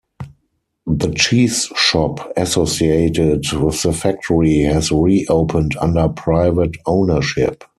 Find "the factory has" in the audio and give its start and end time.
3.83-4.91